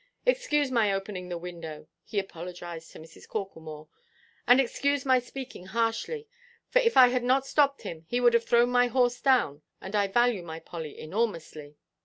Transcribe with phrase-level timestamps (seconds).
[0.25, 3.27] Excuse my opening the window," he apologized to Mrs.
[3.27, 3.87] Corklemore,
[4.47, 6.27] "and excuse my speaking harshly,
[6.69, 9.95] for if I had not stopped him, he would have thrown my horse down, and
[9.95, 11.75] I value my Polly enormously."